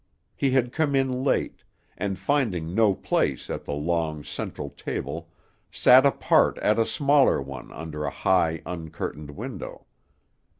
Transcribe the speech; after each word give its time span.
He 0.35 0.49
had 0.49 0.73
come 0.73 0.95
in 0.95 1.23
late, 1.23 1.61
and 1.95 2.17
finding 2.17 2.73
no 2.73 2.95
place 2.95 3.51
at 3.51 3.65
the 3.65 3.73
long, 3.75 4.23
central 4.23 4.71
table 4.71 5.29
sat 5.69 6.07
apart 6.07 6.57
at 6.57 6.79
a 6.79 6.87
smaller 6.87 7.39
one 7.39 7.71
under 7.71 8.03
a 8.03 8.09
high, 8.09 8.63
uncurtained 8.65 9.29
window. 9.29 9.85